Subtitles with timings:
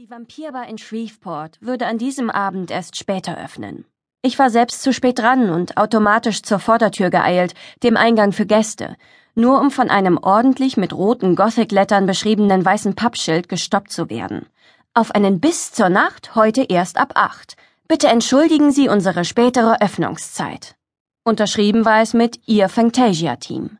[0.00, 3.84] Die Vampirbar in Shreveport würde an diesem Abend erst später öffnen.
[4.22, 8.96] Ich war selbst zu spät dran und automatisch zur Vordertür geeilt, dem Eingang für Gäste,
[9.34, 14.46] nur um von einem ordentlich mit roten Gothic-Lettern beschriebenen weißen Pappschild gestoppt zu werden.
[14.94, 17.58] Auf einen Biss zur Nacht heute erst ab acht.
[17.86, 20.76] Bitte entschuldigen Sie unsere spätere Öffnungszeit.
[21.24, 23.76] Unterschrieben war es mit Ihr Fantasia-Team.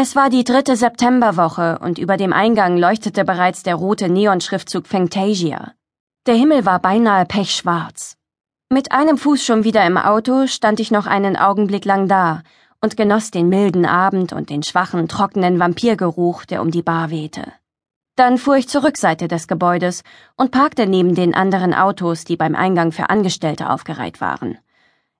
[0.00, 5.72] Es war die dritte Septemberwoche und über dem Eingang leuchtete bereits der rote Neonschriftzug Fantasia.
[6.28, 8.16] Der Himmel war beinahe pechschwarz.
[8.68, 12.44] Mit einem Fuß schon wieder im Auto stand ich noch einen Augenblick lang da
[12.80, 17.52] und genoss den milden Abend und den schwachen, trockenen Vampirgeruch, der um die Bar wehte.
[18.14, 20.04] Dann fuhr ich zur Rückseite des Gebäudes
[20.36, 24.58] und parkte neben den anderen Autos, die beim Eingang für Angestellte aufgereiht waren.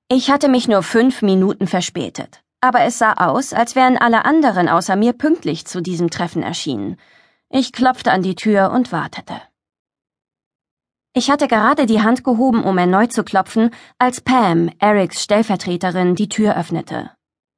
[0.07, 4.67] Ich hatte mich nur fünf Minuten verspätet aber es sah aus, als wären alle anderen
[4.67, 6.97] außer mir pünktlich zu diesem Treffen erschienen.
[7.49, 9.41] Ich klopfte an die Tür und wartete.
[11.13, 16.29] Ich hatte gerade die Hand gehoben, um erneut zu klopfen, als Pam, Erics Stellvertreterin, die
[16.29, 17.11] Tür öffnete.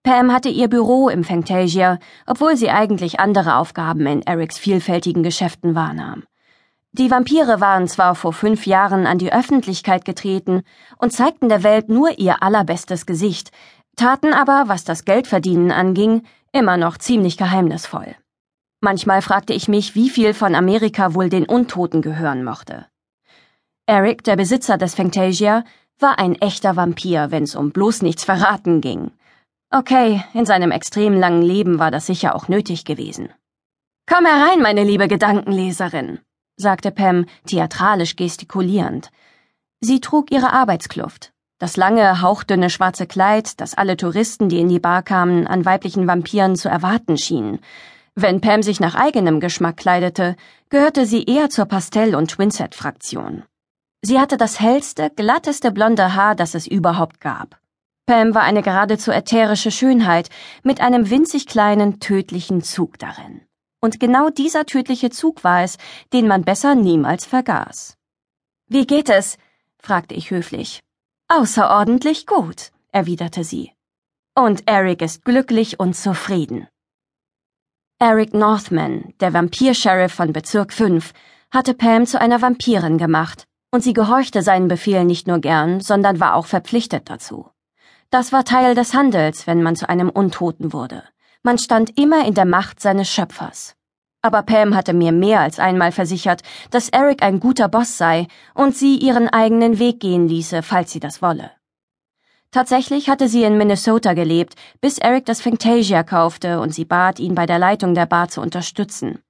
[0.03, 5.75] Pam hatte ihr Büro im Fantasia, obwohl sie eigentlich andere Aufgaben in Erics vielfältigen Geschäften
[5.75, 6.23] wahrnahm.
[6.93, 10.63] Die Vampire waren zwar vor fünf Jahren an die Öffentlichkeit getreten
[10.97, 13.52] und zeigten der Welt nur ihr allerbestes Gesicht,
[13.95, 18.16] taten aber, was das Geldverdienen anging, immer noch ziemlich geheimnisvoll.
[18.81, 22.88] Manchmal fragte ich mich, wie viel von Amerika wohl den Untoten gehören mochte.
[23.86, 25.64] Eric, der Besitzer des Fantasia,
[26.00, 29.11] war ein echter Vampir, wenn's um bloß nichts verraten ging.
[29.70, 33.30] Okay, in seinem extrem langen Leben war das sicher auch nötig gewesen.
[34.08, 36.20] Komm herein, meine liebe Gedankenleserin,
[36.58, 39.11] sagte Pam, theatralisch gestikulierend.
[39.80, 41.31] Sie trug ihre Arbeitskluft,
[41.62, 46.08] das lange, hauchdünne schwarze Kleid, das alle Touristen, die in die Bar kamen, an weiblichen
[46.08, 47.59] Vampiren zu erwarten schienen.
[48.16, 50.36] Wenn Pam sich nach eigenem Geschmack kleidete,
[50.70, 53.44] gehörte sie eher zur Pastell- und Twinset-Fraktion.
[54.02, 57.59] Sie hatte das hellste, glatteste blonde Haar, das es überhaupt gab.
[58.08, 60.30] Pam war eine geradezu ätherische Schönheit
[60.64, 63.42] mit einem winzig kleinen, tödlichen Zug darin.
[63.80, 65.77] Und genau dieser tödliche Zug war es,
[66.11, 67.98] den man besser niemals vergaß.
[68.67, 69.38] Wie geht es?
[69.77, 70.82] fragte ich höflich.
[71.33, 73.71] Außerordentlich gut, erwiderte sie.
[74.36, 76.67] Und Eric ist glücklich und zufrieden.
[77.99, 81.14] Eric Northman, der Vampir-Sheriff von Bezirk 5,
[81.49, 86.20] hatte Pam zu einer Vampirin gemacht, und sie gehorchte seinen Befehlen nicht nur gern, sondern
[86.20, 87.49] war auch verpflichtet dazu.
[88.09, 91.02] Das war Teil des Handels, wenn man zu einem Untoten wurde.
[91.43, 93.77] Man stand immer in der Macht seines Schöpfers.
[94.21, 98.76] Aber Pam hatte mir mehr als einmal versichert, dass Eric ein guter Boss sei und
[98.76, 101.52] sie ihren eigenen Weg gehen ließe, falls sie das wolle.
[102.52, 107.33] Tatsächlich hatte sie in Minnesota gelebt, bis Eric das Fantasia kaufte und sie bat, ihn
[107.33, 109.23] bei der Leitung der Bar zu unterstützen.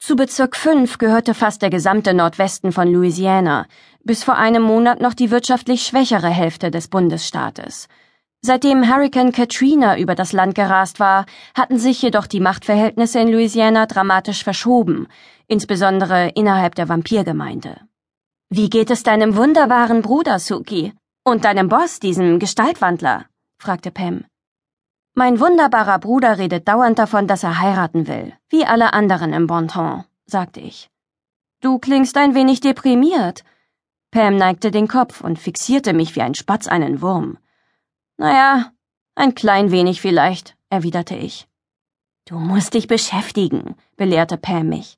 [0.00, 3.66] Zu Bezirk 5 gehörte fast der gesamte Nordwesten von Louisiana,
[4.02, 7.86] bis vor einem Monat noch die wirtschaftlich schwächere Hälfte des Bundesstaates.
[8.44, 13.86] Seitdem Hurricane Katrina über das Land gerast war, hatten sich jedoch die Machtverhältnisse in Louisiana
[13.86, 15.06] dramatisch verschoben,
[15.46, 17.80] insbesondere innerhalb der Vampirgemeinde.
[18.50, 20.92] Wie geht es deinem wunderbaren Bruder, Suki?
[21.22, 23.26] Und deinem Boss, diesem Gestaltwandler?
[23.60, 24.24] fragte Pam.
[25.14, 30.04] Mein wunderbarer Bruder redet dauernd davon, dass er heiraten will, wie alle anderen im Bonton,
[30.26, 30.90] sagte ich.
[31.60, 33.44] Du klingst ein wenig deprimiert.
[34.10, 37.38] Pam neigte den Kopf und fixierte mich wie ein Spatz einen Wurm.
[38.22, 38.70] Naja,
[39.16, 41.48] ein klein wenig vielleicht, erwiderte ich.
[42.24, 44.96] Du musst dich beschäftigen, belehrte Pam mich.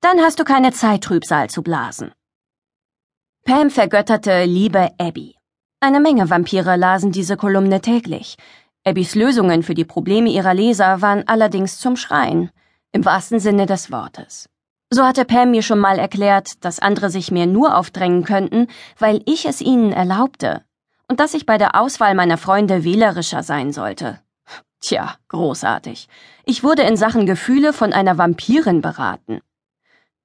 [0.00, 2.12] Dann hast du keine Zeit, Trübsal zu blasen.
[3.44, 5.36] Pam vergötterte liebe Abby.
[5.80, 8.38] Eine Menge Vampire lasen diese Kolumne täglich.
[8.84, 12.50] Abbys Lösungen für die Probleme ihrer Leser waren allerdings zum Schreien,
[12.90, 14.48] im wahrsten Sinne des Wortes.
[14.88, 18.68] So hatte Pam mir schon mal erklärt, dass andere sich mir nur aufdrängen könnten,
[18.98, 20.64] weil ich es ihnen erlaubte,
[21.08, 24.20] und dass ich bei der Auswahl meiner Freunde wählerischer sein sollte.
[24.80, 26.08] Tja, großartig.
[26.44, 29.40] Ich wurde in Sachen Gefühle von einer Vampirin beraten.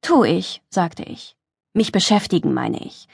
[0.01, 1.35] Tu ich, sagte ich.
[1.73, 3.07] Mich beschäftigen, meine ich.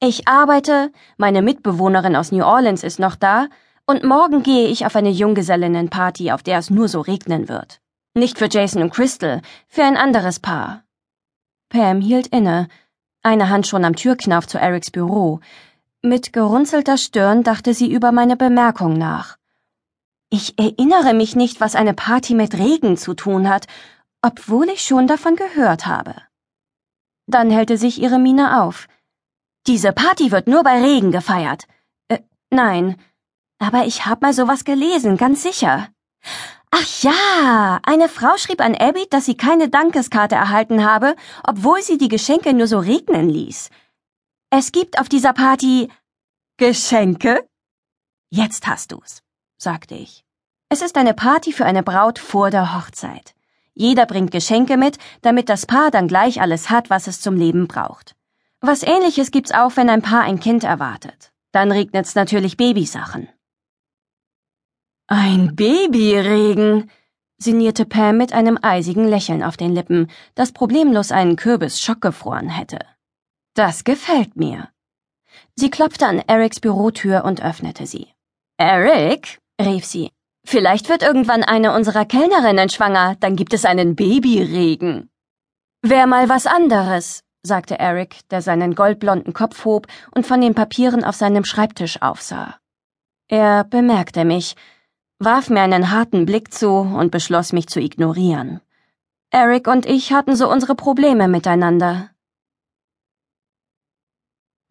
[0.00, 3.48] Ich arbeite, meine Mitbewohnerin aus New Orleans ist noch da,
[3.86, 7.80] und morgen gehe ich auf eine Junggesellinnenparty, auf der es nur so regnen wird.
[8.14, 10.84] Nicht für Jason und Crystal, für ein anderes Paar.
[11.68, 12.68] Pam hielt inne,
[13.22, 15.40] eine Hand schon am Türknauf zu Erics Büro.
[16.06, 19.38] Mit gerunzelter Stirn dachte sie über meine Bemerkung nach.
[20.28, 23.66] Ich erinnere mich nicht, was eine Party mit Regen zu tun hat,
[24.20, 26.14] obwohl ich schon davon gehört habe.
[27.26, 28.86] Dann hellte sich ihre Miene auf.
[29.66, 31.62] Diese Party wird nur bei Regen gefeiert.
[32.08, 32.18] Äh,
[32.50, 32.96] nein.
[33.58, 35.88] Aber ich hab mal sowas gelesen, ganz sicher.
[36.70, 41.96] Ach ja, eine Frau schrieb an Abby, dass sie keine Dankeskarte erhalten habe, obwohl sie
[41.96, 43.70] die Geschenke nur so regnen ließ.
[44.56, 45.88] Es gibt auf dieser Party
[46.58, 47.44] Geschenke?
[48.30, 49.20] Jetzt hast du's,
[49.56, 50.24] sagte ich.
[50.68, 53.34] Es ist eine Party für eine Braut vor der Hochzeit.
[53.74, 57.66] Jeder bringt Geschenke mit, damit das Paar dann gleich alles hat, was es zum Leben
[57.66, 58.14] braucht.
[58.60, 61.32] Was ähnliches gibt's auch, wenn ein Paar ein Kind erwartet.
[61.50, 63.28] Dann regnet's natürlich Babysachen.
[65.08, 66.92] Ein Babyregen,
[67.38, 72.78] sinnierte Pam mit einem eisigen Lächeln auf den Lippen, das problemlos einen Kürbis schockgefroren hätte.
[73.54, 74.68] Das gefällt mir.
[75.54, 78.08] Sie klopfte an Erics Bürotür und öffnete sie.
[78.56, 80.10] Eric, rief sie,
[80.44, 85.08] vielleicht wird irgendwann eine unserer Kellnerinnen schwanger, dann gibt es einen Babyregen.
[85.82, 91.04] Wär mal was anderes, sagte Eric, der seinen goldblonden Kopf hob und von den Papieren
[91.04, 92.58] auf seinem Schreibtisch aufsah.
[93.28, 94.56] Er bemerkte mich,
[95.18, 98.60] warf mir einen harten Blick zu und beschloss mich zu ignorieren.
[99.30, 102.10] Eric und ich hatten so unsere Probleme miteinander.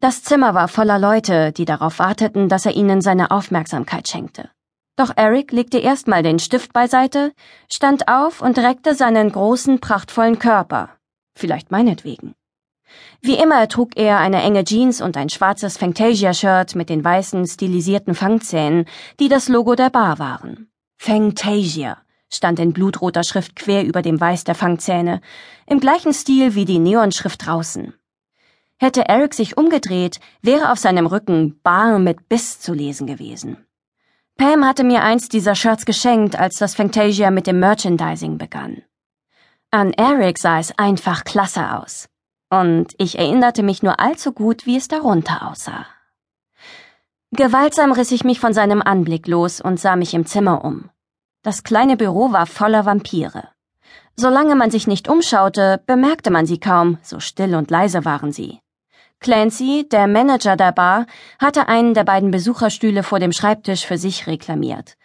[0.04, 4.50] Das Zimmer war voller Leute, die darauf warteten, dass er ihnen seine Aufmerksamkeit schenkte.
[4.98, 7.32] Doch Eric legte erstmal den Stift beiseite,
[7.72, 10.90] stand auf und reckte seinen großen, prachtvollen Körper.
[11.38, 12.36] Vielleicht meinetwegen.
[13.22, 18.14] Wie immer trug er eine enge Jeans und ein schwarzes Fantasia-Shirt mit den weißen, stilisierten
[18.14, 18.84] Fangzähnen,
[19.22, 20.68] die das Logo der Bar waren.
[20.98, 21.98] Fantasia
[22.30, 25.22] stand in blutroter Schrift quer über dem Weiß der Fangzähne,
[25.66, 27.94] im gleichen Stil wie die Neonschrift draußen.
[28.78, 33.66] Hätte Eric sich umgedreht, wäre auf seinem Rücken Bar mit Biss zu lesen gewesen.
[34.38, 38.84] Pam hatte mir eins dieser Shirts geschenkt, als das Fantasia mit dem Merchandising begann.
[39.72, 42.10] An Eric sah es einfach klasse aus
[42.54, 45.88] und ich erinnerte mich nur allzu gut, wie es darunter aussah.
[47.32, 50.92] Gewaltsam riss ich mich von seinem Anblick los und sah mich im Zimmer um.
[51.42, 53.50] Das kleine Büro war voller Vampire.
[54.16, 58.60] Solange man sich nicht umschaute, bemerkte man sie kaum, so still und leise waren sie.
[59.24, 61.06] Clancy, der Manager der Bar,
[61.40, 64.96] hatte einen der beiden Besucherstühle vor dem Schreibtisch für sich reklamiert.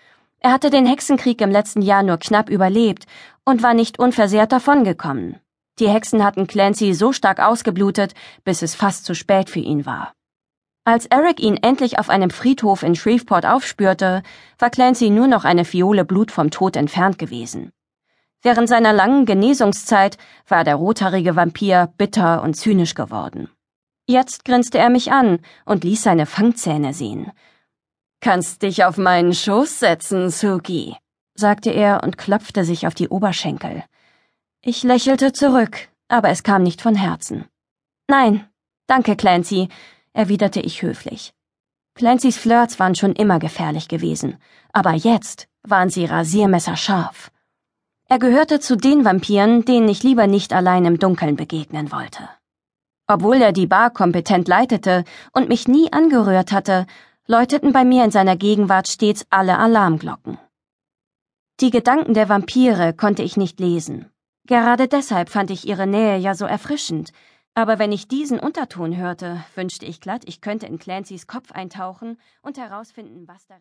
[0.41, 3.06] Er hatte den Hexenkrieg im letzten Jahr nur knapp überlebt
[3.44, 5.37] und war nicht unversehrt davongekommen.
[5.79, 10.12] Die Hexen hatten Clancy so stark ausgeblutet, bis es fast zu spät für ihn war.
[10.82, 14.25] Als Eric ihn endlich auf einem Friedhof in Shreveport aufspürte,
[14.59, 17.70] war Clancy nur noch eine Fiole Blut vom Tod entfernt gewesen.
[18.43, 20.19] Während seiner langen Genesungszeit
[20.49, 23.49] war der rothaarige Vampir bitter und zynisch geworden.
[24.10, 27.31] Jetzt grinste er mich an und ließ seine Fangzähne sehen.
[28.20, 30.96] Kannst dich auf meinen Schoß setzen, Suki,
[31.34, 33.84] sagte er und klopfte sich auf die Oberschenkel.
[34.62, 37.44] Ich lächelte zurück, aber es kam nicht von Herzen.
[38.08, 38.49] Nein,
[38.87, 39.69] danke, Clancy,
[40.14, 41.34] erwiderte ich höflich.
[41.94, 44.38] Clancys Flirts waren schon immer gefährlich gewesen,
[44.72, 47.31] aber jetzt waren sie rasiermesserscharf.
[48.08, 52.26] Er gehörte zu den Vampiren, denen ich lieber nicht allein im Dunkeln begegnen wollte.
[53.08, 56.87] Obwohl er die Bar kompetent leitete und mich nie angerührt hatte,
[57.26, 60.38] läuteten bei mir in seiner Gegenwart stets alle Alarmglocken.
[61.60, 64.10] Die Gedanken der Vampire konnte ich nicht lesen,
[64.49, 67.12] Gerade deshalb fand ich ihre Nähe ja so erfrischend.
[67.52, 72.19] Aber wenn ich diesen Unterton hörte, wünschte ich glatt, ich könnte in Clancys Kopf eintauchen
[72.40, 73.56] und herausfinden, was darin